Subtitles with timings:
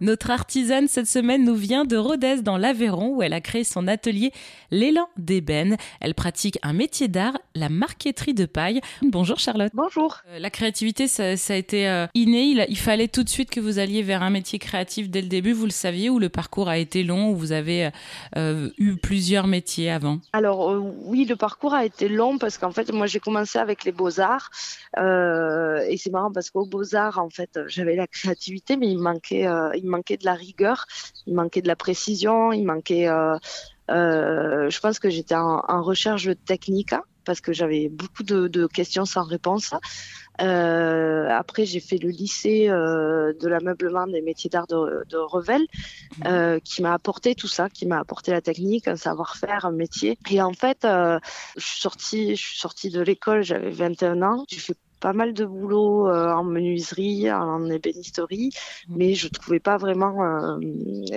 [0.00, 3.88] Notre artisane cette semaine nous vient de Rodez dans l'Aveyron où elle a créé son
[3.88, 4.30] atelier
[4.70, 5.76] L'élan d'ébène.
[6.00, 8.80] Elle pratique un métier d'art, la marqueterie de paille.
[9.02, 9.72] Bonjour Charlotte.
[9.74, 10.18] Bonjour.
[10.28, 12.66] Euh, la créativité, ça, a été euh, inné.
[12.68, 15.52] Il, fallait tout de suite que vous alliez vers un métier créatif dès le début.
[15.52, 17.90] Vous le saviez ou le parcours a été long ou vous avez
[18.36, 20.20] euh, eu plusieurs métiers avant?
[20.32, 23.92] Alors oui, le parcours a été long parce qu'en fait, moi j'ai commencé avec les
[23.92, 24.50] beaux-arts
[24.96, 29.87] et c'est marrant parce qu'aux beaux-arts, en fait, j'avais la créativité mais il manquait il
[29.88, 30.86] manquait de la rigueur,
[31.26, 33.08] il manquait de la précision, il manquait.
[33.08, 33.36] Euh,
[33.90, 38.66] euh, je pense que j'étais en, recherche de technique hein, parce que j'avais beaucoup de,
[38.66, 39.72] questions sans réponse.
[40.40, 45.66] Euh, après, j'ai fait le lycée de l'ameublement des métiers d'art de, Revel,
[46.62, 50.18] qui m'a apporté tout ça, qui m'a apporté la technique, un savoir-faire, un métier.
[50.30, 51.20] Et en fait, je
[51.56, 54.44] suis sortie, je suis sortie de l'école, j'avais 21 ans.
[54.48, 58.50] J'ai fait pas mal de boulot euh, en menuiserie, en ébénisterie,
[58.88, 58.94] mmh.
[58.96, 60.58] mais je trouvais pas vraiment, euh,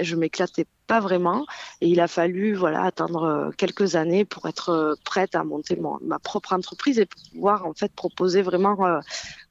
[0.01, 1.45] je m'éclatais pas vraiment.
[1.81, 6.19] Et il a fallu voilà attendre euh, quelques années pour être prête à monter ma
[6.19, 8.77] propre entreprise et pouvoir en fait proposer vraiment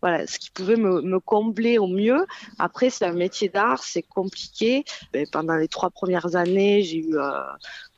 [0.03, 2.27] voilà ce qui pouvait me, me, combler au mieux.
[2.59, 4.85] Après, c'est un métier d'art, c'est compliqué.
[5.13, 7.17] Ben, pendant les trois premières années, j'ai eu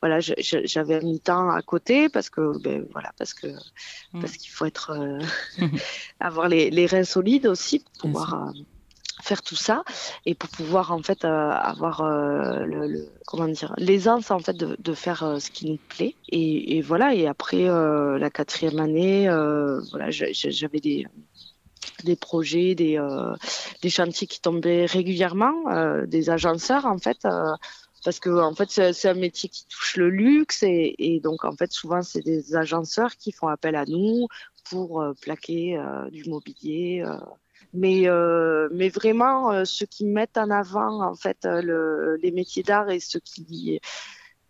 [0.02, 4.20] voilà, j'avais mis temps à côté parce que, ben, voilà, parce que, mmh.
[4.20, 5.20] parce qu'il faut être, euh,
[6.20, 8.50] avoir les, les, reins solides aussi pour pouvoir euh,
[9.22, 9.84] faire tout ça
[10.26, 14.94] et pour pouvoir en fait euh, avoir le, le, comment dire l'aisance en fait de,
[14.94, 19.26] faire ce qui nous plaît et, voilà et après la quatrième année
[19.90, 21.06] voilà j'avais des
[22.04, 23.00] des projets, des,
[23.80, 25.54] des chantiers qui tombaient régulièrement,
[26.06, 27.26] des agenceurs en fait
[28.04, 31.72] parce que en fait c'est un métier qui touche le luxe et, donc en fait
[31.72, 34.26] souvent c'est des agenceurs qui font appel à nous
[34.70, 37.04] pour euh, plaquer euh, du mobilier.
[37.74, 38.68] Euh.
[38.70, 43.00] Mais mais vraiment ceux qui mettent en avant en fait le, les métiers d'art et
[43.00, 43.80] ceux qui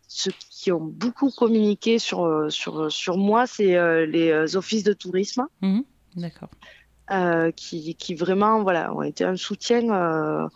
[0.09, 5.47] ceux qui ont beaucoup communiqué sur sur sur moi c'est les offices de tourisme.
[5.61, 5.81] Mmh
[6.17, 6.51] D'accord.
[7.57, 10.51] qui, qui vraiment voilà ont été un soutien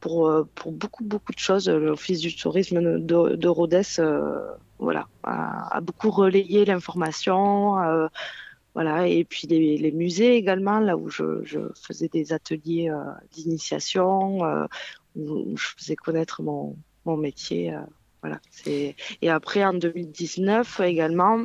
[0.00, 1.68] pour, euh, pour beaucoup, beaucoup de choses.
[1.68, 4.40] L'Office du tourisme de, de Rhodes euh,
[4.78, 7.78] voilà, a, beaucoup relayé l'information.
[7.80, 8.08] Euh,
[8.74, 12.92] voilà, et puis les, les, musées également, là où je, je faisais des ateliers
[13.32, 14.40] d'initiation,
[15.16, 17.74] où, je faisais connaître mon, mon métier.
[18.22, 18.40] voilà.
[18.66, 18.94] Et
[19.28, 21.44] après, en 2019 également,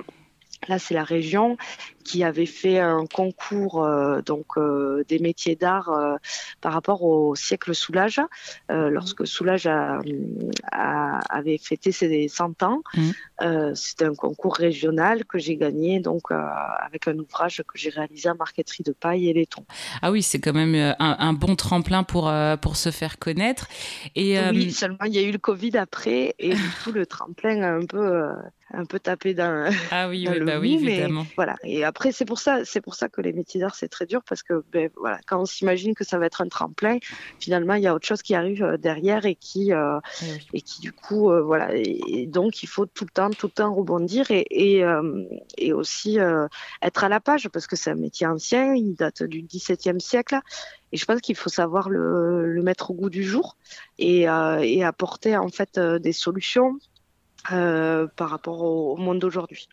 [0.67, 1.57] Là, c'est la région
[2.03, 6.15] qui avait fait un concours euh, donc euh, des métiers d'art euh,
[6.61, 8.19] par rapport au siècle Soulage,
[8.69, 8.89] mhm.
[8.89, 9.67] lorsque Soulage
[10.71, 12.81] avait fêté ses 100 ans.
[12.95, 13.75] Mhm.
[13.75, 18.35] C'était un concours régional que j'ai gagné donc avec un ouvrage que j'ai réalisé en
[18.35, 19.65] marqueterie de paille et laiton.
[20.01, 22.31] Ah oui, c'est quand même un, un, bon tremplin pour
[22.61, 23.67] pour se faire connaître.
[24.15, 27.61] Et oui, seulement il y a eu le Covid après et du coup le tremplin
[27.61, 28.29] a un peu
[28.73, 31.25] un peu tapé dans, ah oui, oui, bah oui, évidemment.
[31.35, 31.55] voilà.
[31.63, 34.21] Et après, c'est pour ça, c'est pour ça que les métiers d'art c'est très dur
[34.27, 36.97] parce que ben, voilà, quand on s'imagine que ça va être un tremplin,
[37.39, 40.61] finalement il y a autre chose qui arrive euh, derrière et qui euh, eh et
[40.61, 41.69] qui du coup euh, voilà.
[41.75, 44.83] Et, donc il faut tout le temps, tout le temps rebondir et et,
[45.57, 46.17] et aussi
[46.81, 50.39] être à la page parce que c'est un métier ancien, il date du XVIIe siècle.
[50.91, 53.57] Et je pense qu'il faut savoir le, le, mettre au goût du jour
[53.97, 56.77] et, et apporter en fait des solutions
[57.51, 59.67] euh, par rapport au, monde d'aujourd'hui.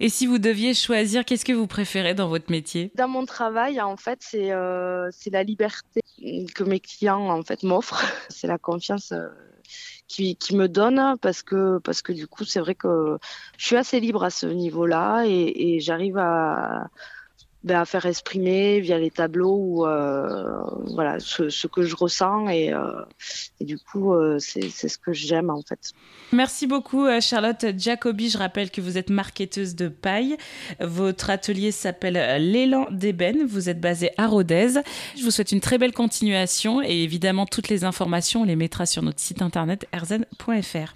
[0.00, 2.90] Et si vous deviez choisir, qu'est-ce que vous préférez dans votre métier?
[2.96, 6.02] Dans mon travail, en fait, c'est euh, la liberté
[6.54, 8.04] que mes clients en fait m'offrent.
[8.28, 9.28] c'est la confiance euh,
[10.08, 13.18] qui, qui, me donne parce que parce que du coup, c'est vrai que
[13.56, 16.90] je suis assez libre à ce niveau-là et, et j'arrive à
[17.64, 20.62] ben, à faire exprimer via les tableaux ou euh,
[20.94, 23.04] voilà ce, que je ressens et, euh,
[23.60, 25.92] du coup euh, c'est ce que j'aime en fait.
[26.32, 28.30] Merci beaucoup Charlotte Jacobi.
[28.30, 30.36] Je rappelle que vous êtes marketeuse de paille.
[30.80, 33.46] Votre atelier s'appelle l'élan d'ébène.
[33.46, 34.80] Vous êtes basée à Rodez.
[35.16, 38.86] Je vous souhaite une très belle continuation et évidemment toutes les informations on les mettra
[38.86, 40.90] sur notre site internet erzen.fr.